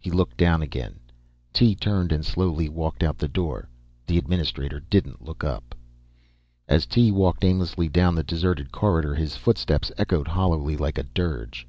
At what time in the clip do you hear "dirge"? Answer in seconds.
11.02-11.66